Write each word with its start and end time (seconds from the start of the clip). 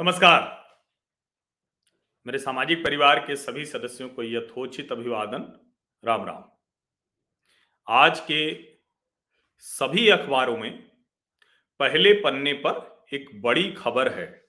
नमस्कार। 0.00 0.64
मेरे 2.26 2.38
सामाजिक 2.38 2.84
परिवार 2.84 3.18
के 3.18 3.36
सभी 3.36 3.64
सदस्यों 3.64 4.08
को 4.08 4.22
यथोचित 4.22 4.92
अभिवादन। 4.92 5.70
राम 6.04 6.24
राम। 6.24 6.44
आज 7.88 8.20
के 8.20 8.68
सभी 9.58 10.08
अखबारों 10.08 10.58
में 10.58 10.90
पहले 11.78 12.12
पन्ने 12.12 12.52
पर 12.52 13.04
एक 13.12 13.42
बड़ी 13.42 13.72
खबर 13.72 14.12
है 14.12 14.44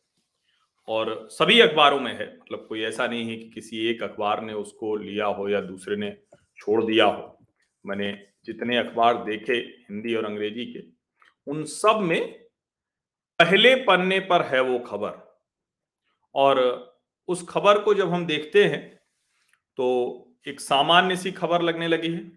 और 0.88 1.30
सभी 1.32 1.60
अखबारों 1.60 2.00
में 2.00 2.14
है। 2.14 2.38
मतलब 2.38 2.66
कोई 2.70 2.82
ऐसा 2.82 3.08
नहीं 3.08 3.30
है 3.30 3.38
कि 3.38 3.50
किसी 3.50 3.86
एक 3.88 4.04
अखबार 4.04 4.42
ने 4.42 4.54
उसको 4.54 4.96
लिया 4.96 5.26
हो 5.26 5.50
या 5.50 5.62
दूसरे 5.62 5.96
ने 5.96 6.18
छोड़ 6.58 6.84
दिया 6.84 7.06
हो। 7.06 7.46
मैंने 7.86 8.28
जितने 8.46 8.78
अखबार 8.78 9.24
देखे 9.24 9.54
हिंदी 9.54 10.16
और 10.16 10.26
अंग्रेज़ी 10.26 10.74
के, 10.74 10.84
उन 11.48 11.64
सब 11.64 12.00
में 12.00 12.44
पहले 13.40 13.76
पन्ने 13.76 14.20
पर 14.20 14.42
है 14.42 14.62
वो 14.62 14.80
खबर। 14.80 15.29
और 16.36 16.60
उस 17.28 17.46
खबर 17.50 17.80
को 17.80 17.94
जब 17.94 18.14
हम 18.14 18.26
देखते 18.26 18.64
हैं 18.66 18.96
तो 19.78 19.88
एक 20.48 20.60
सामान्य 20.60 21.16
सी 21.16 21.32
खबर 21.32 21.62
लगने 21.62 21.88
लगी 21.88 22.14
है। 22.14 22.32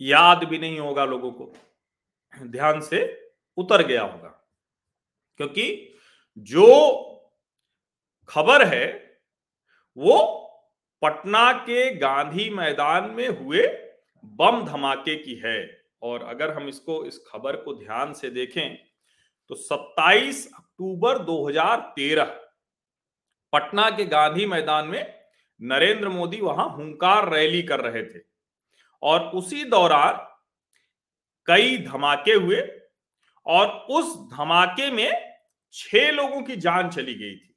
याद 0.00 0.44
भी 0.44 0.58
नहीं 0.58 0.78
होगा 0.78 1.04
लोगों 1.04 1.30
को, 1.32 1.52
ध्यान 2.32 2.80
से 2.80 3.00
उतर 3.56 3.86
गया 3.86 4.02
होगा। 4.02 4.28
क्योंकि 5.36 5.94
जो 6.38 6.66
खबर 8.28 8.66
है, 8.66 9.20
वो 9.96 10.34
पटना 11.02 11.52
के 11.52 11.94
गांधी 11.94 12.48
मैदान 12.50 13.10
में 13.10 13.28
हुए 13.28 13.66
बम 14.24 14.64
धमाके 14.64 15.16
की 15.16 15.34
है। 15.34 15.82
और 16.02 16.22
अगर 16.22 16.54
हम 16.54 16.68
इसको, 16.68 17.04
इस 17.04 17.18
खबर 17.28 17.56
को 17.56 17.74
ध्यान 17.74 18.12
से 18.12 18.30
देखें 18.30 18.76
तो 19.48 19.54
27 19.54 20.46
अक्टूबर 20.54 21.18
2013 21.18 22.47
पटना 23.52 23.90
के 23.90 24.04
गांधी 24.04 24.46
मैदान 24.46 24.86
में 24.86 25.14
नरेंद्र 25.60 26.08
मोदी 26.08 26.40
वहाँ 26.40 26.68
हुंकार 26.76 27.32
रैली 27.32 27.62
कर 27.62 27.80
रहे 27.80 28.02
थे। 28.04 28.20
और 29.02 29.20
उसी 29.20 29.64
दौरान 29.64 30.26
कई 31.46 31.78
धमाके 31.78 32.32
हुए 32.32 32.60
और 33.46 33.66
उस 33.66 34.16
धमाके 34.32 34.90
में 34.90 35.36
छह 35.72 36.10
लोगों 36.10 36.42
की 36.42 36.56
जान 36.56 36.90
चली 36.90 37.14
गई 37.14 37.36
थी। 37.36 37.54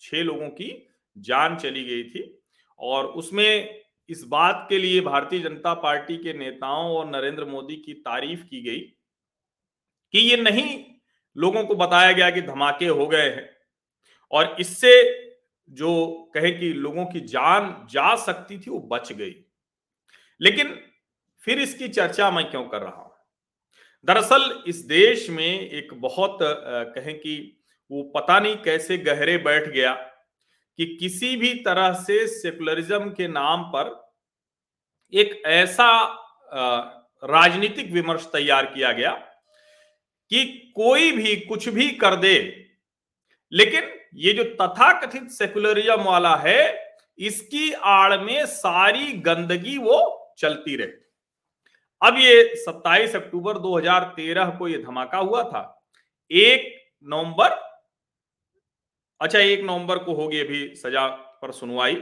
छह 0.00 0.16
लोगों 0.16 0.48
की 0.48 0.88
जान 1.18 1.56
चली 1.56 1.84
गई 1.84 2.04
थी 2.04 2.42
और 2.78 3.06
उसमें 3.06 3.82
इस 4.08 4.24
बात 4.24 4.66
के 4.68 4.78
लिए 4.78 5.00
भारतीय 5.00 5.40
जनता 5.40 5.74
पार्टी 5.74 6.16
के 6.16 6.32
नेताओं 6.32 6.96
और 6.96 7.06
नरेंद्र 7.06 7.44
मोदी 7.44 7.76
की 7.76 7.92
तारीफ़ 7.92 8.44
की 8.44 8.60
गई 8.62 8.80
कि 10.14 10.18
ये 10.18 10.36
नहीं, 10.36 10.84
लोगों 11.36 11.64
को 11.64 11.74
बताया 11.74 12.12
गया 12.12 12.30
कि 12.30 12.42
धमाके 12.42 12.86
हो 12.86 13.06
गए 13.06 13.30
हैं। 13.30 13.56
और 14.32 14.56
इससे 14.60 15.25
जो 15.70 16.30
कहे 16.34 16.50
कि 16.50 16.72
लोगों 16.72 17.04
की 17.06 17.20
जान 17.20 17.86
जा 17.90 18.14
सकती 18.16 18.58
थी, 18.58 18.70
वो 18.70 18.78
बच 18.92 19.12
गई। 19.12 19.34
लेकिन 20.40 20.78
फिर 21.42 21.60
इसकी 21.60 21.88
चर्चा 21.88 22.30
मैं 22.30 22.50
क्यों 22.50 22.64
कर 22.64 22.82
रहा 22.82 22.90
हूँ? 22.92 23.12
दरअसल 24.08 24.62
इस 24.66 24.76
देश 24.86 25.28
में 25.30 25.60
एक 25.60 25.94
बहुत 25.94 26.38
कहें 26.42 27.14
कि 27.18 27.62
वो 27.90 28.02
पता 28.14 28.38
नहीं 28.40 28.56
कैसे 28.56 28.98
गहरे 28.98 29.36
बैठ 29.38 29.68
गया 29.68 29.92
कि 30.78 30.86
किसी 31.00 31.36
भी 31.36 31.52
तरह 31.64 31.92
से 32.02 32.26
सेकुलरिज्म 32.28 33.10
के 33.10 33.28
नाम 33.28 33.62
पर 33.74 33.94
एक 35.12 35.42
ऐसा 35.46 35.88
राजनीतिक 37.22 37.90
विमर्श 37.92 38.28
तैयार 38.32 38.66
किया 38.66 38.92
गया 38.92 39.10
कि 40.30 40.44
कोई 40.76 41.10
भी 41.12 41.36
कुछ 41.38 41.68
भी 41.68 41.88
कर 41.90 42.16
दे, 42.16 42.34
लेकिन 43.52 43.90
ये 44.16 44.32
जो 44.32 44.44
तथाकथित 44.60 45.30
सेकुलरिज्म 45.30 46.02
वाला 46.02 46.36
है, 46.36 46.94
इसकी 47.18 47.72
आड़ 47.72 48.18
में 48.18 48.46
सारी 48.46 49.12
गंदगी 49.12 49.76
वो 49.78 50.34
चलती 50.38 50.76
रहे 50.76 51.04
अब 52.02 52.16
ये 52.18 52.54
27 52.56 53.14
अक्टूबर 53.16 53.58
2013 53.58 54.50
को 54.58 54.68
ये 54.68 54.78
धमाका 54.78 55.18
हुआ 55.18 55.42
था। 55.42 55.62
एक 56.30 56.72
नवंबर 57.06 57.50
अच्छा 59.20 59.38
एक 59.38 59.60
नवंबर 59.60 59.98
को 59.98 60.14
होगी 60.14 60.40
अभी 60.40 60.74
सजा 60.74 61.06
पर 61.42 61.52
सुनवाई। 61.52 61.96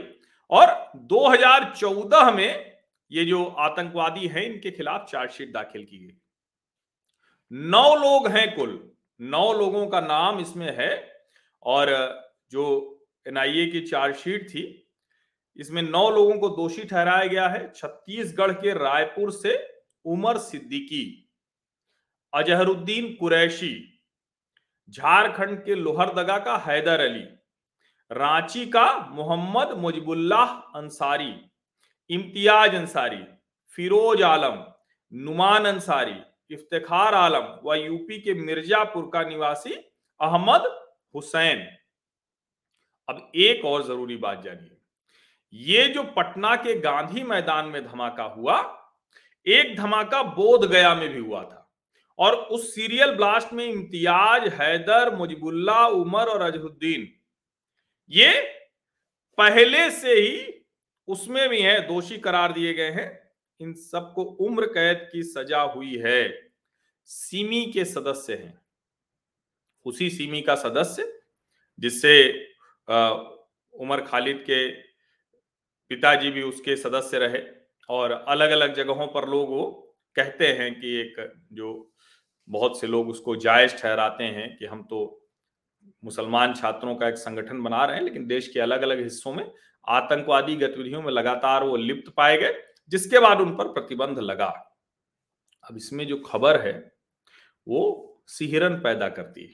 और 0.49 0.91
2014 0.95 2.31
में 2.31 2.75
ये 3.11 3.25
जो 3.25 3.45
आतंकवादी 3.45 4.27
हैं, 4.27 4.43
इनके 4.43 4.71
खिलाफ 4.71 5.07
चार्जशीट 5.11 5.53
दाखिल 5.53 5.83
की 5.83 5.97
गई। 5.97 6.15
नौ 7.51 7.95
लोग 7.95 8.27
हैं 8.27 8.55
कुल। 8.55 8.91
नौ 9.19 9.51
लोगों 9.53 9.87
का 9.87 9.99
नाम 10.01 10.39
इसमें 10.39 10.75
है 10.77 11.14
और 11.65 11.91
जो 12.51 12.65
एनआईए 13.25 13.65
की 13.67 13.81
चार्जशीट 13.81 14.49
थी, 14.49 14.63
इसमें 15.59 15.81
नौ 15.81 16.09
लोगों 16.09 16.37
को 16.39 16.49
दोषी 16.51 16.83
ठहराया 16.83 17.25
गया 17.25 17.47
है, 17.47 17.71
छत्तीसगढ़ 17.75 18.51
के 18.53 18.73
रायपुर 18.73 19.31
से 19.33 19.55
उमर 20.05 20.37
सिद्दीकी, 20.39 21.05
अजहरुद्दीन 22.33 23.15
कुरैशी, 23.19 23.73
झारखंड 24.89 25.63
के 25.65 25.75
लोहरदगा 25.75 26.37
का 26.39 26.57
हैदर 26.65 26.99
अली, 27.01 27.25
रांची 28.11 28.65
का 28.67 28.87
मोहम्मद 29.11 29.77
मुजबुल्लाह 29.77 30.47
अंसारी, 30.75 31.33
इम्तियाज़ 32.09 32.75
अंसारी, 32.75 33.23
फिरोज 33.77 34.21
आलम, 34.23 34.63
नुमान 35.11 35.65
अंसारी 35.65 36.15
इफ्तार 36.51 37.13
आलम 37.15 37.45
व 37.63 37.75
यूपी 37.75 38.19
के 38.21 38.33
मिर्जापुर 38.35 39.09
का 39.13 39.23
निवासी 39.23 39.73
अहमद 40.19 40.65
हुसैन, 41.15 41.77
अब 43.09 43.31
एक 43.35 43.65
और 43.65 43.83
ज़रूरी 43.83 44.15
बात 44.15 44.41
जानिए। 44.41 44.77
ये 45.53 45.87
जो 45.87 46.03
पटना 46.03 46.55
के 46.55 46.79
गांधी 46.79 47.23
मैदान 47.23 47.65
में 47.65 47.87
धमाका 47.87 48.23
हुआ, 48.23 48.81
एक 49.47 49.75
धमाका 49.77 50.23
बोध 50.23 50.71
गया 50.71 50.95
में 50.95 51.09
भी 51.09 51.19
हुआ 51.19 51.43
था। 51.43 51.73
और 52.19 52.35
उस 52.35 52.75
सीरियल 52.75 53.11
ब्लास्ट 53.11 53.53
में 53.53 53.65
इम्तियाज़, 53.65 54.49
हैदर, 54.49 55.15
मुजिबुल्ला, 55.15 55.87
उमर 55.87 56.25
और 56.25 56.41
अजहुद्दीन, 56.41 57.07
ये 58.09 58.41
पहले 59.37 59.91
से 59.91 60.13
ही 60.13 60.65
उसमें 61.07 61.49
भी 61.49 61.61
है, 61.61 61.87
दोषी 61.87 62.17
करार 62.17 62.53
दिए 62.53 62.73
गए 62.73 62.91
हैं। 62.91 63.31
इन 63.59 63.73
सबको 63.73 64.23
उम्र 64.23 64.65
कैद 64.65 65.09
की 65.11 65.23
सजा 65.23 65.61
हुई 65.61 65.97
है। 65.97 66.51
सीमी 67.05 67.71
के 67.71 67.85
सदस्य 67.85 68.33
हैं। 68.33 68.64
उसी 69.85 70.09
सीमी 70.09 70.41
का 70.41 70.55
सदस्य, 70.55 71.11
जिससे 71.79 72.13
उमर 73.73 74.01
खालिद 74.01 74.43
के 74.45 74.69
पिताजी 75.91 76.31
भी 76.31 76.41
उसके 76.41 76.75
सदस्य 76.75 77.17
रहे। 77.19 77.41
और 77.89 78.11
अलग 78.11 78.51
अलग 78.51 78.73
जगहों 78.73 79.07
पर 79.07 79.27
लोग 79.29 79.49
वो 79.49 79.65
कहते 80.15 80.47
हैं 80.47 80.73
कि 80.79 80.95
एक 80.99 81.15
जो 81.53 81.91
बहुत 82.47 82.79
से 82.81 82.87
लोग 82.87 83.09
उसको 83.09 83.35
जायज़ 83.35 83.75
ठहराते 83.75 84.23
हैं 84.23 84.55
कि 84.57 84.65
हम 84.65 84.83
तो 84.83 84.99
मुसलमान 86.03 86.53
छात्रों 86.53 86.95
का 86.95 87.07
एक 87.07 87.17
संगठन 87.17 87.61
बना 87.63 87.83
रहे 87.85 87.95
हैं, 87.95 88.03
लेकिन 88.03 88.25
देश 88.27 88.47
के 88.47 88.59
अलग 88.59 88.81
अलग 88.81 89.03
हिस्सों 89.03 89.33
में 89.33 89.51
आतंकवादी 89.87 90.55
गतिविधियों 90.55 91.01
में 91.01 91.11
लगातार 91.11 91.63
वो 91.63 91.75
लिप्त 91.75 92.11
पाए 92.17 92.37
गए, 92.37 92.53
जिसके 92.89 93.19
बाद 93.19 93.41
उन 93.41 93.55
पर 93.55 93.67
प्रतिबंध 93.73 94.19
लगा। 94.19 94.47
अब 95.63 95.77
इसमें 95.77 96.05
जो 96.07 96.17
खबर 96.17 96.59
है, 96.61 96.73
वो 97.67 98.23
सिहरन 98.27 98.79
पैदा 98.79 99.09
करती 99.09 99.41
है। 99.43 99.53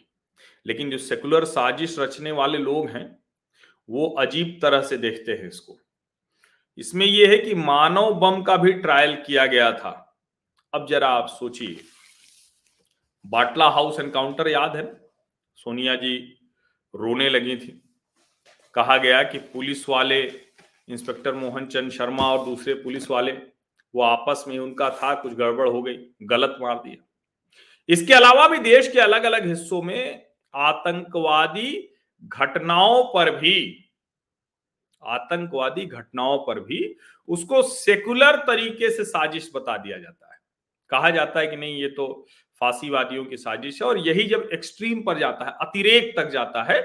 लेकिन 0.68 0.92
जो 0.92 0.98
सेकुलर 0.98 1.46
साजिश 1.46 2.00
रचने 2.00 2.32
वाले 2.32 2.58
लोग 2.58 2.90
हैं, 2.90 3.20
वो 3.90 4.10
अजीब 4.10 4.60
तरह 4.62 4.82
से 4.82 4.98
देखते 4.98 5.32
हैं 5.32 5.48
इसको। 5.48 5.78
इसमें 6.78 7.06
यह 7.06 7.30
है 7.30 7.38
कि 7.38 7.56
मानव 7.56 8.14
बम 8.14 8.42
का 8.42 8.58
भी 8.58 8.72
ट्रायल 8.72 9.16
किया 9.16 9.46
गया 9.46 9.72
था। 9.72 10.20
अब 10.74 10.88
जरा 10.88 11.08
आप 11.08 11.28
सोचिए। 11.28 11.82
बाटला 13.26 13.70
हाउस 13.70 14.00
एनकाउंटर 14.00 14.48
याद 14.48 14.76
है? 14.76 15.02
सोनिया 15.56 15.96
जी 15.96 16.38
रोने 16.96 17.30
लगी 17.30 17.58
थी। 17.58 17.84
कहा 18.74 18.98
गया 18.98 19.24
कि 19.24 19.38
पुलिस 19.38 19.90
वाले 19.90 20.22
इंस्पेक्टर 20.90 21.34
मोहन 21.34 21.66
चंद 21.66 21.92
शर्मा 21.92 22.34
और 22.34 22.46
दूसरे 22.46 22.74
पुलिस 22.74 23.12
वाले, 23.12 23.32
वो 23.96 24.02
आपस 24.02 24.46
में 24.48 24.60
उनका 24.60 24.90
था, 24.90 25.16
कुछ 25.16 25.34
गड़बड़ 25.34 25.70
हो 25.70 25.82
गई, 25.82 25.98
गलत 26.24 26.58
मार 26.62 26.76
दिया। 26.76 27.08
इसके 27.90 28.14
अलावा 28.14 28.48
भी 28.48 28.58
देश 28.58 28.92
के 28.92 29.00
अलग 29.00 29.24
अलग 29.24 29.48
हिस्सों 29.48 29.82
में 29.82 30.31
आतंकवादी 30.54 31.90
घटनाओं 32.24 33.04
पर 33.04 33.36
भी, 33.36 33.88
आतंकवादी 35.04 35.86
घटनाओं 35.86 36.38
पर 36.38 36.60
भी 36.60 36.96
उसको 37.30 37.62
सेकुलर 37.64 38.36
तरीके 38.38 38.90
से 38.90 39.04
साजिश 39.06 39.52
बता 39.56 39.78
दिया 39.78 39.98
जाता 39.98 40.34
है। 40.34 40.40
कहा 40.90 41.10
जाता 41.10 41.40
है 41.40 41.48
कि 41.48 41.56
नहीं, 41.56 41.76
ये 41.76 41.88
तो 41.90 42.26
फांसीवादियों 42.62 43.26
की 43.26 43.38
साजिश 43.38 43.82
है 43.82 43.88
और 43.88 43.98
यही 43.98 44.24
जब 44.24 44.50
एक्सट्रीम 44.54 45.02
पर 45.04 45.20
जाता 45.20 45.46
है, 45.46 45.52
अतिरेक 45.62 46.14
तक 46.18 46.30
जाता 46.30 46.64
है 46.64 46.82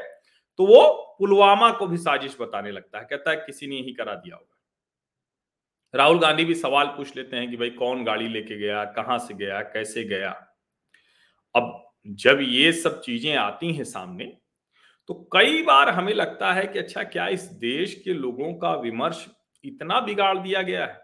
तो 0.59 0.67
वो 0.67 1.17
पुलवामा 1.19 1.71
को 1.71 1.87
भी 1.87 1.97
साजिश 1.97 2.37
बताने 2.41 2.71
लगता 2.71 2.99
है। 2.99 3.05
कहता 3.05 3.31
है, 3.31 3.37
किसी 3.37 3.67
ने 3.67 3.77
ही 3.77 3.93
करा 3.93 4.15
दिया 4.15 4.37
होगा। 4.37 4.53
राहुल 5.95 6.19
गांधी 6.19 6.45
भी 6.45 6.55
सवाल 6.55 6.87
पूछ 6.87 7.17
लेते 7.17 7.37
हैं 7.37 7.51
कि 7.51 7.57
भाई 7.57 7.71
कौन 7.71 8.05
गाड़ी 8.05 8.29
लेके 8.29 8.57
गया, 8.59 8.85
कहाँ 8.85 9.19
से 9.19 9.35
गया, 9.35 9.61
कैसे 9.63 10.05
गया? 10.05 10.31
अब 11.55 11.86
जब 12.09 12.39
ये 12.41 12.73
सब 12.73 13.01
चीज़ें 13.01 13.37
आती 13.37 13.73
हैं 13.73 13.85
सामने 13.85 14.39
तो 15.09 15.29
कई 15.33 15.63
बार 15.63 15.89
हमें 15.89 16.15
लगता 16.15 16.53
है 16.53 16.67
कि 16.67 16.79
अच्छा 16.79 17.03
क्या 17.03 17.29
इस 17.29 17.43
देश 17.43 18.03
के 18.05 18.13
लोगों 18.13 18.55
का 18.55 18.75
विमर्श 18.75 19.27
इतना 19.65 20.01
बिगाड़ 20.01 20.39
दिया 20.39 20.63
गया 20.63 20.87
है? 20.87 21.01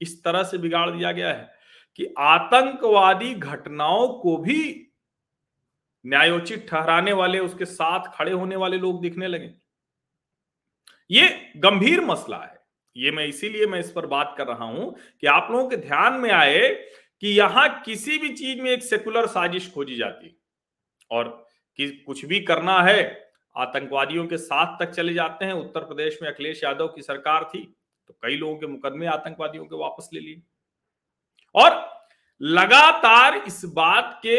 इस 0.00 0.24
तरह 0.24 0.42
से 0.42 0.58
बिगाड़ 0.58 0.90
दिया 0.90 1.12
गया 1.12 1.32
है 1.32 1.50
कि 1.96 2.14
आतंकवादी 2.18 3.34
घटनाओं 3.34 4.08
को 4.08 4.36
भी 4.36 4.86
न्यायोचित 6.06 6.66
ठहराने 6.70 7.12
वाले, 7.12 7.38
उसके 7.38 7.64
साथ 7.64 8.12
खड़े 8.14 8.32
होने 8.32 8.56
वाले 8.56 8.78
लोग 8.78 9.02
दिखने 9.02 9.26
लगे। 9.26 9.54
ये 11.10 11.52
गंभीर 11.56 12.00
मसला 12.00 12.38
है। 12.38 12.60
ये 12.96 13.10
मैं 13.10 13.26
इसीलिए 13.26 13.66
मैं 13.66 13.80
इस 13.80 13.92
पर 13.92 14.06
बात 14.06 14.34
कर 14.38 14.46
रहा 14.46 14.64
हूँ 14.64 14.96
कि 15.20 15.26
आप 15.26 15.48
लोगों 15.50 15.68
के 15.68 15.76
ध्यान 15.76 16.12
में 16.12 16.30
आए 16.30 16.90
कि 17.22 17.28
यहाँ 17.28 17.68
किसी 17.82 18.18
भी 18.18 18.28
चीज़ 18.34 18.60
में 18.62 18.70
एक 18.70 18.82
सेकुलर 18.82 19.26
साजिश 19.28 19.70
खोजी 19.72 19.96
जाती 19.96 20.36
और 21.10 21.28
कि 21.78 21.88
कुछ 22.06 22.24
भी 22.24 22.40
करना 22.42 22.80
है, 22.82 23.02
आतंकवादियों 23.56 24.26
के 24.26 24.36
साथ 24.38 24.78
तक 24.78 24.90
चले 24.90 25.12
जाते 25.14 25.44
हैं। 25.44 25.52
उत्तर 25.54 25.84
प्रदेश 25.84 26.18
में 26.22 26.28
अखिलेश 26.28 26.62
यादव 26.64 26.88
की 26.88 27.02
सरकार 27.02 27.44
थी 27.44 27.62
तो 28.08 28.14
कई 28.22 28.36
लोगों 28.36 28.56
के 28.56 28.66
मुकदमे 28.66 29.06
आतंकवादियों 29.08 29.64
के 29.64 29.76
वापस 29.76 30.08
ले 30.12 30.20
लिए। 30.20 30.42
और 31.54 31.70
लगातार 32.40 33.36
इस 33.36 33.64
बात 33.66 34.20
के 34.22 34.38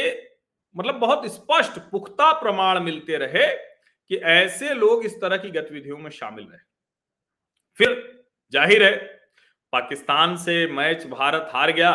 मतलब 0.75 0.95
बहुत 0.95 1.25
स्पष्ट, 1.27 1.79
पुख्ता 1.91 2.31
प्रमाण 2.33 2.79
मिलते 2.79 3.17
रहे 3.17 3.47
कि 4.11 4.15
ऐसे 4.17 4.73
लोग 4.73 5.05
इस 5.05 5.19
तरह 5.21 5.37
की 5.37 5.49
गतिविधियों 5.51 5.97
में 5.97 6.09
शामिल 6.11 6.45
रहे। 6.45 6.59
फिर 7.79 8.23
ज़ाहिर 8.53 8.83
है, 8.83 8.95
पाकिस्तान 9.73 10.35
से 10.37 10.65
मैच 10.69 11.05
भारत 11.07 11.49
हार 11.53 11.71
गया। 11.71 11.91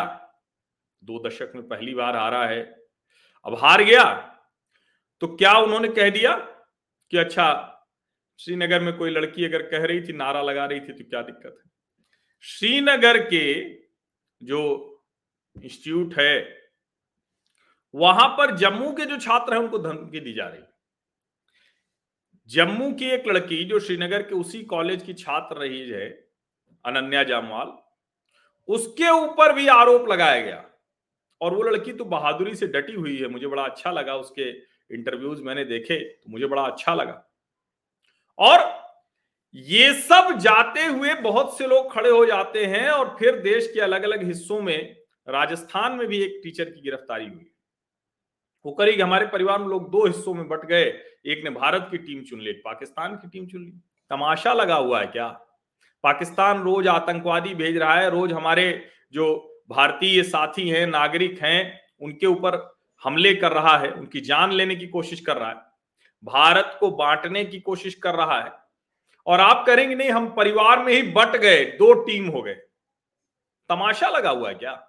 दो 1.03 1.27
दशक 1.27 1.51
में 1.55 1.67
पहली 1.67 1.93
बार 1.93 2.15
हारा 2.15 2.45
है। 2.45 2.61
अब 3.45 3.55
हार 3.55 3.83
गया 3.83 4.03
तो 5.21 5.27
क्या 5.27 5.53
उन्होंने 5.57 5.87
कह 5.87 6.09
दिया 6.09 6.33
कि 7.11 7.17
अच्छा 7.17 7.47
श्रीनगर 8.39 8.81
में 8.81 8.95
कोई 8.97 9.09
लड़की 9.09 9.45
अगर 9.45 9.61
कह 9.61 9.85
रही 9.85 10.01
थी, 10.01 10.13
नारा 10.13 10.41
लगा 10.41 10.65
रही 10.65 10.79
थी 10.79 10.93
तो 10.93 11.09
क्या 11.09 11.21
दिक्कत 11.21 11.55
है? 11.57 11.71
श्रीनगर 12.43 13.17
के 13.23 13.73
जो 14.41 14.61
इंस्टीट्यूट 15.55 16.13
है, 16.19 16.57
वहाँ 17.93 18.27
पर 18.29 18.55
जम्मू 18.55 18.91
के 18.91 19.05
जो 19.05 19.17
छात्र 19.17 19.53
हैं, 19.53 19.61
उनको 19.61 19.79
धमकी 19.79 20.19
दी 20.19 20.33
जा 20.33 20.47
रही 20.47 20.61
जम्मू 22.49 22.91
की 22.91 23.05
एक 23.05 23.27
लड़की 23.27 23.63
जो 23.65 23.79
श्रीनगर 23.79 24.21
के 24.21 24.35
उसी 24.35 24.63
कॉलेज 24.65 25.03
की 25.03 25.13
छात्र 25.13 25.57
रही 25.57 25.89
है, 25.89 26.09
अनन्या 26.85 27.23
जामवाल, 27.23 27.77
उसके 28.69 29.09
ऊपर 29.11 29.53
भी 29.53 29.67
आरोप 29.67 30.07
लगाया 30.09 30.41
गया। 30.41 30.63
और 31.41 31.53
वो 31.53 31.63
लड़की 31.63 31.93
तो 31.93 32.05
बहादुरी 32.05 32.55
से 32.55 32.67
डटी 32.67 32.93
हुई 32.93 33.17
है। 33.17 33.27
मुझे 33.27 33.47
बड़ा 33.47 33.63
अच्छा 33.63 33.91
लगा 33.91 34.15
उसके 34.15 34.49
इंटरव्यूज़ 34.91 35.41
मैंने 35.43 35.63
देखे 35.65 35.99
तो 35.99 36.31
मुझे 36.31 36.45
बड़ा 36.45 36.61
अच्छा 36.61 36.93
लगा। 36.93 37.23
और 38.39 38.59
ये 39.55 39.93
सब 39.93 40.37
जाते 40.39 40.85
हुए 40.85 41.13
बहुत 41.15 41.57
से 41.57 41.67
लोग 41.67 41.91
खड़े 41.91 42.09
हो 42.09 42.25
जाते 42.25 42.65
हैं 42.65 42.89
और 42.89 43.15
फिर 43.19 43.39
देश 43.41 43.71
के 43.73 43.79
अलग 43.79 44.03
अलग 44.03 44.23
हिस्सों 44.23 44.61
में, 44.61 44.95
राजस्थान 45.27 45.93
में 45.93 46.07
भी 46.07 46.21
एक 46.23 46.39
टीचर 46.43 46.65
की 46.65 46.81
गिरफ्तारी 46.81 47.25
हुई। 47.25 47.45
वो 48.65 48.71
करीब 48.71 49.01
हमारे 49.01 49.27
परिवार 49.27 49.59
में 49.59 49.67
लोग 49.67 49.89
दो 49.91 50.05
हिस्सों 50.05 50.33
में 50.33 50.47
बट 50.47 50.65
गए। 50.65 50.85
एक 51.25 51.43
ने 51.43 51.49
भारत 51.49 51.87
की 51.91 51.97
टीम 51.97 52.23
चुन 52.23 52.41
ली, 52.41 52.51
पाकिस्तान 52.53 53.15
की 53.15 53.27
टीम 53.27 53.47
चुन 53.47 53.61
ली। 53.61 53.71
तमाशा 54.11 54.53
लगा 54.53 54.75
हुआ 54.75 54.99
है 54.99 55.07
क्या? 55.07 55.27
पाकिस्तान 56.03 56.61
रोज 56.63 56.87
आतंकवादी 56.87 57.53
भेज 57.55 57.77
रहा 57.77 57.95
है, 57.95 58.09
रोज 58.09 58.33
हमारे 58.33 58.89
जो 59.11 59.46
भारतीय 59.69 60.23
साथी 60.23 60.69
हैं, 60.69 60.87
नागरिक 60.87 61.39
हैं, 61.41 61.81
उनके 62.01 62.25
ऊपर 62.25 62.77
हमले 63.03 63.35
कर 63.35 63.51
रहा 63.51 63.77
है, 63.77 63.91
उनकी 63.91 64.21
जान 64.21 64.51
लेने 64.51 64.75
की 64.75 64.87
कोशिश 64.87 65.19
कर 65.19 65.37
रहा 65.37 65.49
है, 65.49 65.55
भारत 66.23 66.77
को 66.79 66.91
बांटने 66.91 67.45
की 67.45 67.59
कोशिश 67.59 67.95
कर 67.95 68.15
रहा 68.15 68.41
है। 68.41 68.51
और 69.27 69.39
आप 69.39 69.65
करेंगे 69.65 69.95
नहीं, 69.95 70.09
हम 70.09 70.29
परिवार 70.29 70.83
में 70.83 70.93
ही 70.93 71.01
बट 71.01 71.37
गए, 71.37 71.65
दो 71.65 71.93
टीम 71.93 72.27
हो 72.27 72.41
गए। 72.41 72.53
तमाशा 73.69 74.09
लगा 74.09 74.29
हुआ 74.29 74.49
है 74.49 74.55
क्या? 74.55 74.87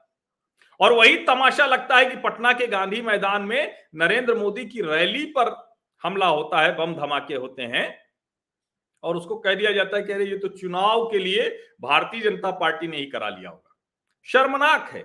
और 0.81 0.93
वही 0.93 1.17
तमाशा 1.17 1.67
लगता 1.67 1.97
है 1.97 2.05
कि 2.05 2.17
पटना 2.17 2.53
के 2.53 2.67
गांधी 2.67 3.01
मैदान 3.03 3.43
में 3.43 3.75
नरेंद्र 3.95 4.35
मोदी 4.35 4.65
की 4.65 4.83
रैली 4.83 5.25
पर 5.25 5.77
हमला 6.03 6.27
होता 6.27 6.61
है, 6.61 6.77
बम 6.77 6.95
धमाके 6.95 7.35
होते 7.35 7.63
हैं। 7.63 7.99
और 9.03 9.17
उसको 9.17 9.37
कह 9.37 9.55
दिया 9.55 9.73
जाता 9.73 9.97
है 9.97 10.03
कि 10.03 10.13
अरे, 10.13 10.25
ये 10.25 10.39
तो 10.39 10.49
चुनाव 10.49 11.07
के 11.07 11.19
लिए 11.19 11.59
भारतीय 11.81 12.21
जनता 12.21 12.51
पार्टी 12.51 12.87
ने 12.87 12.97
ही 12.97 13.07
करा 13.07 13.29
लिया 13.29 13.51
होगा। 13.51 13.68
शर्मनाक 14.27 14.91
है। 14.91 15.05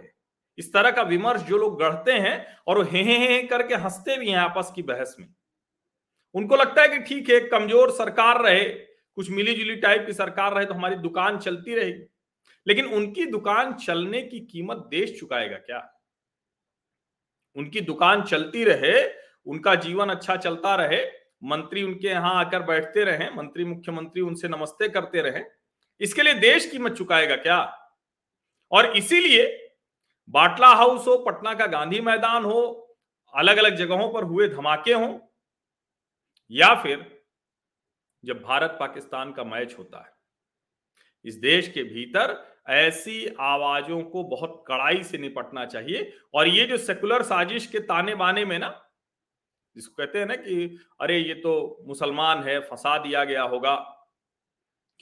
इस 0.57 0.73
तरह 0.73 0.91
का 0.91 1.01
विमर्श 1.01 1.41
जो 1.41 1.57
लोग 1.57 1.79
गढ़ते 1.81 2.11
हैं 2.11 2.57
और 2.67 2.77
वो 2.77 2.83
हे 2.83 3.03
हे 3.03 3.41
करके 3.43 3.75
हँसते 3.75 4.17
भी 4.17 4.29
हैं 4.29 4.37
आपस 4.37 4.71
की 4.75 4.81
बहस 4.81 5.15
में। 5.19 5.27
उनको 6.35 6.55
लगता 6.55 6.81
है 6.81 6.87
कि 6.87 6.99
ठीक 6.99 7.29
है, 7.29 7.39
कमज़ोर 7.39 7.91
सरकार 7.91 8.41
रहे, 8.43 8.63
कुछ 8.63 9.29
मिली 9.29 9.53
जुली 9.53 9.75
टाइप 9.75 10.05
की 10.05 10.13
सरकार 10.13 10.53
रहे 10.53 10.65
तो 10.65 10.73
हमारी 10.73 10.95
दुकान 10.95 11.37
चलती 11.37 11.75
रहेगी। 11.75 12.05
लेकिन 12.67 12.85
उनकी 12.85 13.25
दुकान 13.25 13.73
चलने 13.73 14.21
की 14.21 14.39
कीमत 14.39 14.77
देश 14.77 15.19
चुकाएगा 15.19 15.57
क्या? 15.57 15.79
उनकी 17.55 17.81
दुकान 17.81 18.23
चलती 18.23 18.63
रहे, 18.63 19.03
उनका 19.45 19.75
जीवन 19.75 20.09
अच्छा 20.09 20.35
चलता 20.35 20.75
रहे, 20.75 21.03
मंत्री 21.43 21.83
उनके 21.83 22.07
यहाँ 22.07 22.33
आकर 22.35 22.63
बैठते 22.63 23.03
रहे, 23.03 23.29
मंत्री 23.29 23.65
मुख्यमंत्री 23.65 24.21
उनसे 24.21 24.47
नमस्ते 24.47 24.89
करते 24.89 25.21
रहे, 25.21 25.43
इसके 26.01 26.23
लिए 26.23 26.33
देश 26.33 26.65
कीमत 26.71 26.91
चुकाएगा 26.91 27.35
क्या? 27.35 27.82
और 28.73 28.85
इसीलिए 28.97 29.59
बाटला 30.29 30.67
हाउस 30.67 31.07
हो, 31.07 31.17
पटना 31.17 31.53
का 31.53 31.65
गांधी 31.67 31.99
मैदान 32.01 32.45
हो 32.45 32.61
अलग 33.33 33.57
अलग 33.57 33.75
जगहों 33.75 34.11
पर 34.13 34.23
हुए 34.23 34.47
धमाके 34.47 34.93
हों, 34.93 35.19
या 36.51 36.73
फिर 36.75 37.05
जब 38.23 38.41
भारत 38.41 38.77
पाकिस्तान 38.79 39.31
का 39.31 39.43
मैच 39.43 39.75
होता 39.79 39.99
है, 39.99 40.11
इस 41.25 41.35
देश 41.35 41.67
के 41.67 41.83
भीतर 41.83 42.35
ऐसी 42.69 43.25
आवाजों 43.41 44.01
को 44.03 44.23
बहुत 44.23 44.63
कड़ाई 44.67 45.03
से 45.03 45.17
निपटना 45.17 45.65
चाहिए। 45.65 46.11
और 46.33 46.47
ये 46.47 46.65
जो 46.65 46.77
सेकुलर 46.77 47.23
साजिश 47.23 47.65
के 47.67 47.79
ताने 47.81 48.15
बाने 48.15 48.45
में 48.45 48.57
ना, 48.59 48.69
जिसको 49.75 49.95
कहते 49.95 50.19
हैं 50.19 50.25
ना 50.25 50.35
कि 50.35 50.77
अरे 51.01 51.17
ये 51.17 51.33
तो 51.35 51.83
मुसलमान 51.87 52.43
है, 52.43 52.59
फंसा 52.61 52.97
दिया 52.97 53.23
गया 53.23 53.43
होगा 53.43 53.75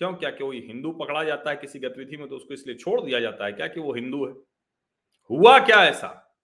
क्यों? 0.01 0.13
क्या 0.13 0.29
कि 0.29 0.43
वो 0.43 0.51
हिंदू 0.51 0.91
पकड़ा 0.91 1.23
जाता 1.23 1.49
है 1.49 1.55
किसी 1.55 1.79
गतिविधि 1.79 2.17
में 2.17 2.29
तो 2.29 2.35
उसको 2.35 2.53
इसलिए 2.53 2.75
छोड़ 2.75 3.01
दिया 3.01 3.19
जाता 3.19 3.45
है? 3.45 3.51
क्या 3.51 3.67
कि 3.67 3.79
वो 3.79 3.93
हिंदू 3.93 4.25
है? 4.25 4.33
हुआ 5.29 5.59
क्या 5.59 5.83
ऐसा? 5.85 6.39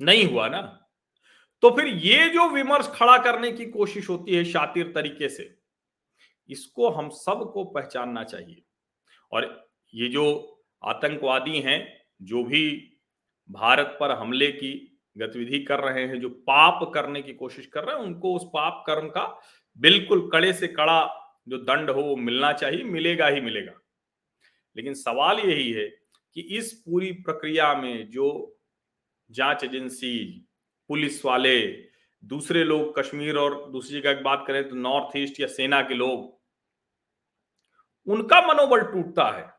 नहीं 0.00 0.24
हुआ 0.24 0.48
ना? 0.48 0.60
तो 1.62 1.70
फिर 1.70 1.86
ये 1.86 2.28
जो 2.28 2.48
विमर्श 2.48 2.88
खड़ा 2.88 3.16
करने 3.18 3.52
की 3.52 3.66
कोशिश 3.66 4.10
होती 4.10 4.34
है 4.34 4.44
शातिर 4.44 4.92
तरीके 4.92 5.28
से, 5.28 5.58
इसको 6.48 6.90
हम 6.90 7.08
सबको 7.08 7.64
पहचानना 7.64 8.24
चाहिए। 8.24 8.62
और 9.32 9.70
ये 9.94 10.08
जो 10.08 10.24
आतंकवादी 10.84 11.60
हैं, 11.60 12.06
जो 12.22 12.44
भी 12.44 12.92
भारत 13.50 13.96
पर 14.00 14.10
हमले 14.10 14.48
की 14.52 15.00
गतिविधि 15.18 15.60
कर 15.60 15.80
रहे 15.80 16.06
हैं, 16.06 16.20
जो 16.20 16.28
पाप 16.28 16.90
करने 16.94 17.22
की 17.22 17.34
कोशिश 17.34 17.66
कर 17.66 17.84
रहे 17.84 17.96
हैं, 17.96 18.02
उनको 18.02 18.36
उस 18.36 18.44
पाप 18.44 18.84
कर्म 18.86 19.08
का 19.08 19.40
बिल्कुल 19.78 20.30
कड़े 20.32 20.52
से 20.52 20.68
कड़ा 20.68 21.18
जो 21.48 21.58
दंड 21.58 21.90
हो 21.90 22.02
वो 22.02 22.16
मिलना 22.16 22.52
चाहिए, 22.52 22.82
मिलेगा 22.84 23.26
ही 23.26 23.40
मिलेगा। 23.40 23.72
लेकिन 24.76 24.94
सवाल 24.94 25.38
यही 25.38 25.72
है 25.72 25.86
कि 26.36 26.40
इस 26.40 26.72
पूरी 26.72 27.12
प्रक्रिया 27.12 27.74
में 27.74 28.10
जो 28.10 28.58
जाँच 29.30 29.64
एजेंसी, 29.64 30.46
पुलिस 30.90 31.24
वाले, 31.24 31.60
दूसरे 32.22 32.64
लोग, 32.64 32.98
कश्मीर 32.98 33.36
और 33.36 33.70
दूसरी 33.70 34.00
जगह 34.00 34.14
की 34.14 34.22
बात 34.22 34.44
करें 34.46 34.68
तो 34.68 34.76
नॉर्थ 34.76 35.16
ईस्ट 35.16 35.40
या 35.40 35.46
सेना 35.46 35.80
के 35.82 35.94
लोग, 35.94 36.40
उनका 38.06 38.40
मनोबल 38.42 38.82
टूटता 38.82 39.24
है। 39.30 39.50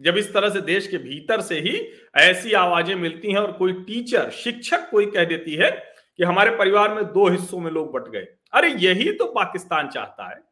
जब 0.00 0.16
इस 0.16 0.32
तरह 0.34 0.50
से 0.50 0.60
देश 0.60 0.86
के 0.86 0.98
भीतर 0.98 1.40
से 1.40 1.60
ही 1.60 1.76
ऐसी 2.16 2.52
आवाज़ें 2.52 2.94
मिलती 2.94 3.28
हैं 3.28 3.38
और 3.38 3.52
कोई 3.52 3.72
टीचर, 3.72 4.30
शिक्षक 4.30 4.88
कोई 4.90 5.06
कह 5.06 5.24
देती 5.24 5.54
है 5.54 5.70
कि 6.18 6.24
हमारे 6.24 6.50
परिवार 6.50 6.94
में 6.94 7.04
दो 7.04 7.28
हिस्सों 7.28 7.60
में 7.60 7.70
लोग 7.70 7.92
बट 7.92 8.08
गए। 8.08 8.26
अरे 8.52 8.68
यही 8.70 9.12
तो 9.12 9.26
पाकिस्तान 9.26 9.88
चाहता 9.88 10.28
है। 10.30 10.49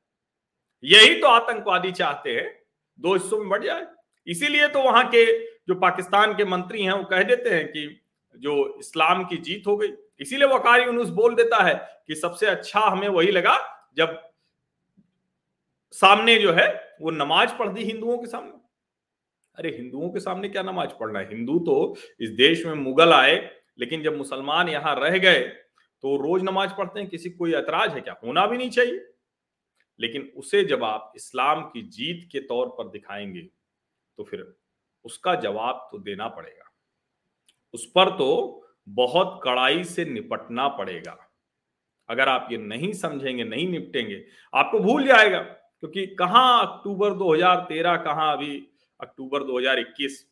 यही 0.84 1.20
तो 1.20 1.26
आतंकवादी 1.26 1.92
चाहते 1.92 2.30
हैं। 2.30 2.62
दो 3.00 3.14
हिस्सों 3.14 3.38
में 3.38 3.48
बढ़ 3.48 3.64
जाए। 3.64 3.86
इसीलिए 4.26 4.68
तो 4.68 4.82
वहाँ 4.82 5.08
के 5.08 5.24
जो 5.44 5.74
पाकिस्तान 5.74 6.34
के 6.34 6.44
मंत्री 6.44 6.82
हैं, 6.82 6.92
वो 6.92 7.04
कह 7.04 7.22
देते 7.22 7.50
हैं 7.50 7.68
कि 7.68 8.00
जो 8.36 8.78
इस्लाम 8.78 9.24
की 9.24 9.36
जीत 9.36 9.62
हो 9.66 9.76
गई। 9.76 9.88
इसीलिए 10.20 10.48
वकारी 10.48 10.84
यूनुस 10.84 11.08
बोल 11.08 11.34
देता 11.34 11.62
है 11.64 11.74
कि 12.06 12.14
सबसे 12.14 12.46
अच्छा 12.46 12.80
हमें 12.80 13.08
वही 13.08 13.30
लगा 13.30 13.56
जब 13.96 14.22
सामने 15.92 16.36
जो 16.36 16.52
है, 16.52 16.96
वो 17.00 17.10
नमाज़ 17.10 17.54
पढ़ 17.58 17.68
दी 17.68 17.84
हिंदुओं 17.84 18.18
के 18.18 18.26
सामने। 18.26 18.52
अरे, 19.56 19.70
हिंदुओं 19.76 20.08
के 20.10 20.20
सामने 20.20 20.48
क्या 20.48 20.62
नमाज़ 20.62 20.90
पढ़ना 21.00 21.18
है? 21.18 21.28
हिंदू 21.28 21.58
तो 21.58 21.96
इस 22.20 22.30
देश 22.30 22.66
में 22.66 22.74
मुगल 22.74 23.12
आए, 23.12 23.36
लेकिन 23.78 24.02
जब 24.02 24.16
मुसलमान 24.16 24.68
यहाँ 24.68 24.94
रह 25.00 25.18
गए 25.18 25.40
तो 26.02 26.16
रोज 26.16 26.42
नमाज़ 26.42 26.70
पढ़ते 26.70 27.00
हैं, 27.00 27.08
किसी 27.08 27.30
कोई 27.30 27.52
ऐतराज 27.52 27.94
है 27.94 28.00
क्या? 28.00 28.16
होना 28.24 28.46
भी 28.46 28.56
नहीं 28.56 28.70
चाहिए। 28.70 29.06
लेकिन 30.00 30.32
उसे 30.36 30.64
जब 30.64 30.84
आप 30.84 31.12
इस्लाम 31.16 31.62
की 31.64 31.82
जीत 31.82 32.28
के 32.32 32.40
तौर 32.40 32.68
पर 32.68 32.88
दिखाएँगे 32.88 33.42
तो 34.18 34.24
फिर 34.24 34.54
उसका 35.04 35.34
जवाब 35.34 35.88
तो 35.92 35.98
देना 35.98 36.28
पड़ेगा। 36.28 36.70
उस 37.74 37.86
पर 37.86 38.10
तो 38.10 38.28
बहुत 38.88 39.40
कड़ाई 39.44 39.84
से 39.84 40.04
निपटना 40.04 40.68
पड़ेगा। 40.68 41.16
अगर 42.08 42.28
आप 42.28 42.48
ये 42.52 42.58
नहीं 42.58 42.92
समझेंगे, 42.92 43.44
नहीं 43.44 43.68
निपटेंगे, 43.68 44.24
आपको 44.54 44.78
भूल 44.80 45.06
जाएगा, 45.06 45.40
क्योंकि 45.40 46.06
कहाँ 46.06 46.66
अक्टूबर 46.66 47.14
2013 47.14 47.96
कहाँ 47.96 48.32
अभी 48.36 48.56
अक्टूबर 49.00 49.42
2021 49.44 50.24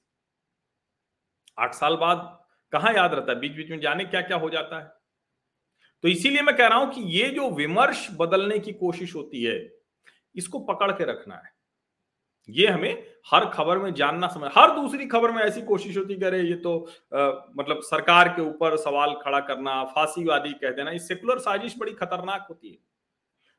आठ 1.59 1.75
साल 1.75 1.97
बाद 1.97 2.45
कहाँ 2.73 2.93
याद 2.95 3.15
रहता 3.15 3.33
है? 3.33 3.39
बीच 3.39 3.53
बीच 3.53 3.71
में 3.71 3.81
जाने 3.81 4.05
क्या 4.05 4.21
क्या 4.21 4.37
हो 4.37 4.51
जाता 4.51 4.81
है? 4.81 4.96
तो 6.07 6.11
इसीलिए 6.11 6.43
मैं 6.43 6.55
कह 6.57 6.67
रहा 6.67 6.79
हूँ 6.79 6.91
कि 6.91 7.01
ये 7.13 7.29
जो 7.29 7.49
विमर्श 7.51 8.07
बदलने 8.19 8.59
की 8.59 8.73
कोशिश 8.75 9.15
होती 9.15 9.43
है 9.43 9.55
इसको 10.35 10.59
पकड़ 10.59 10.91
के 10.91 11.05
रखना 11.05 11.35
है। 11.35 11.51
ये 12.49 12.67
हमें 12.67 13.03
हर 13.31 13.47
खबर 13.51 13.79
में 13.79 13.93
जानना 13.95 14.29
समझ 14.29 14.51
हर 14.57 14.71
दूसरी 14.71 15.07
खबर 15.07 15.31
में 15.31 15.43
ऐसी 15.43 15.63
कोशिश 15.63 15.97
होती 15.97 16.15
करे 16.15 16.41
ये 16.41 16.55
तो 16.57 16.77
आ, 17.15 17.31
मतलब 17.59 17.81
सरकार 17.83 18.29
के 18.29 18.43
ऊपर 18.43 18.77
सवाल 18.77 19.15
खड़ा 19.15 19.41
करना 19.41 19.83
फांसीवादी 19.87 20.53
कह 20.53 20.71
देना 20.71 20.91
ये 20.91 20.99
सेकुलर 20.99 21.39
साजिश 21.39 21.75
बड़ी 21.79 21.93
खतरनाक 21.95 22.47
होती 22.49 22.69
है। 22.69 22.79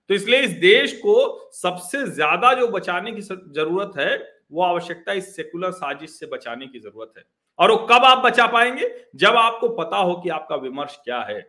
तो 0.10 0.14
इसलिए 0.14 0.40
इस 0.42 0.52
देश 0.60 0.94
को 0.98 1.18
सबसे 1.54 2.06
ज़्यादा 2.06 2.54
जो 2.54 2.68
बचाने 2.70 3.12
की 3.12 3.22
ज़रूरत 3.22 3.98
है 3.98 4.18
वो 4.52 4.64
आवश्यकता 4.64 5.14
इस 5.14 5.36
सेकुलर 5.36 5.72
साजिश 5.74 6.12
से 6.12 6.26
बचाने 6.28 6.68
की 6.68 6.80
ज़रूरत 6.80 7.14
है। 7.18 7.24
और 7.60 7.72
वो 7.72 7.78
कब 7.92 8.06
आप 8.06 8.26
बचा 8.26 8.48
पाएँगे? 8.48 8.92
जब 9.16 9.36
आपको 9.36 9.70
पता 9.76 9.98
हो 9.98 10.16
कि 10.16 10.30
आपका 10.30 10.56
विमर्श 10.58 11.00
क्या 11.04 11.20
है। 11.22 11.40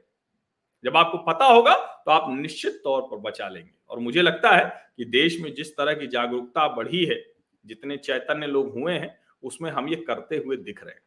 जब 0.85 0.97
आपको 0.97 1.19
पता 1.19 1.45
होगा 1.45 1.77
तो 1.77 2.11
आप 2.11 2.41
निश्चित 2.41 2.81
तौर 2.85 3.03
पर 3.03 3.17
बचा 3.17 3.49
लेंगे। 3.49 3.71
और 3.89 3.99
मुझे 3.99 4.23
लगता 4.23 4.51
है 4.51 4.93
कि 4.97 5.05
देश 5.05 5.41
में 5.41 5.55
जिस 5.55 5.77
तरह 5.77 5.95
की 5.95 6.07
जागरूकता 6.07 6.69
बढ़ी 6.69 7.05
है, 7.05 7.33
जितने 7.67 7.97
चैतन्य 7.97 8.47
लोग 8.47 8.79
हुए 8.79 8.93
हैं, 8.93 9.21
उसमें 9.43 9.71
हम 9.71 9.89
ये 9.89 9.97
करते 9.97 10.37
हुए 10.37 10.57
दिख 10.57 10.85
रहे 10.85 10.95
हैं। 10.95 11.03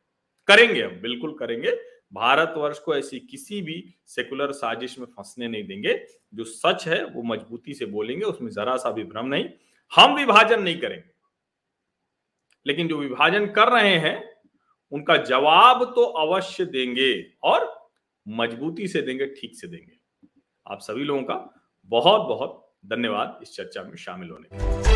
करेंगे 0.48 0.84
हम, 0.84 0.92
बिल्कुल 0.92 1.38
करेंगे। 1.40 1.72
भारतवर्ष 2.13 2.80
को 2.80 2.96
ऐसी 2.96 3.20
किसी 3.20 3.62
भी 3.62 3.94
सेकुलर 4.08 4.51
साजिश 4.51 5.00
में 5.00 5.06
फंसने 5.06 5.48
नहीं 5.48 5.68
देंगे। 5.68 6.06
जो 6.34 6.44
सच 6.44 6.88
है, 6.88 7.06
वो 7.06 7.24
मजबूती 7.24 7.74
से 7.74 7.86
बोलेंगे, 7.86 8.25
उसमें 8.25 8.51
जरा 8.51 8.78
सा 8.78 8.92
भी 8.92 9.04
भ्रम 9.04 9.25
नहीं। 9.25 9.46
हम 9.96 10.16
विभाजन 10.16 10.63
नहीं 10.63 10.80
करेंगे। 10.80 11.12
लेकिन 12.68 12.88
जो 12.88 12.98
विभाजन 12.98 13.46
कर 13.46 13.68
रहे 13.68 13.96
हैं, 13.98 14.42
उनका 14.92 15.18
जवाब 15.18 15.84
तो 15.84 16.04
अवश्य 16.04 16.66
देंगे। 16.66 17.34
और 17.44 17.80
मजबूती 18.28 18.88
से 18.88 19.01
देंगे, 19.01 19.25
ठीक 19.25 19.56
से 19.56 19.68
देंगे। 19.68 20.00
आप 20.72 20.80
सभी 20.82 21.04
लोगों 21.04 21.24
का 21.24 21.36
बहुत 21.86 22.22
बहुत 22.22 22.75
धन्यवाद 22.86 23.40
इस 23.42 23.56
चर्चा 23.56 23.84
में 23.84 23.96
शामिल 23.96 24.30
होने 24.30 24.50
के 24.50 24.58
लिए। 24.58 24.90